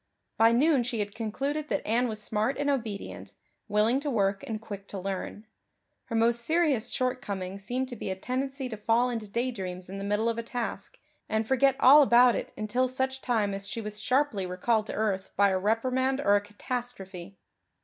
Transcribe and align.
By 0.35 0.51
noon 0.51 0.81
she 0.81 0.97
had 0.97 1.13
concluded 1.13 1.69
that 1.69 1.85
Anne 1.87 2.07
was 2.07 2.19
smart 2.19 2.57
and 2.57 2.71
obedient, 2.71 3.33
willing 3.67 3.99
to 3.99 4.09
work 4.09 4.43
and 4.47 4.59
quick 4.59 4.87
to 4.87 4.97
learn; 4.99 5.45
her 6.05 6.15
most 6.15 6.39
serious 6.41 6.89
shortcoming 6.89 7.59
seemed 7.59 7.87
to 7.89 7.95
be 7.95 8.09
a 8.09 8.15
tendency 8.15 8.67
to 8.69 8.77
fall 8.77 9.11
into 9.11 9.29
daydreams 9.29 9.89
in 9.89 9.99
the 9.99 10.03
middle 10.03 10.27
of 10.27 10.39
a 10.39 10.41
task 10.41 10.97
and 11.29 11.47
forget 11.47 11.75
all 11.79 12.01
about 12.01 12.35
it 12.35 12.51
until 12.57 12.87
such 12.87 13.21
time 13.21 13.53
as 13.53 13.67
she 13.69 13.79
was 13.79 13.99
sharply 14.01 14.43
recalled 14.47 14.87
to 14.87 14.95
earth 14.95 15.29
by 15.37 15.49
a 15.49 15.59
reprimand 15.59 16.19
or 16.19 16.35
a 16.35 16.41
catastrophe. 16.41 17.37